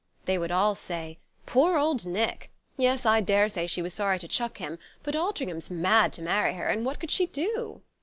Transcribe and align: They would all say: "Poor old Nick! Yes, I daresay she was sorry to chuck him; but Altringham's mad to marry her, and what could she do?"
They 0.25 0.39
would 0.39 0.49
all 0.49 0.73
say: 0.73 1.19
"Poor 1.45 1.77
old 1.77 2.07
Nick! 2.07 2.49
Yes, 2.75 3.05
I 3.05 3.21
daresay 3.21 3.67
she 3.67 3.83
was 3.83 3.93
sorry 3.93 4.17
to 4.17 4.27
chuck 4.27 4.57
him; 4.57 4.79
but 5.03 5.15
Altringham's 5.15 5.69
mad 5.69 6.11
to 6.13 6.23
marry 6.23 6.55
her, 6.55 6.65
and 6.67 6.83
what 6.87 6.99
could 6.99 7.11
she 7.11 7.27
do?" 7.27 7.83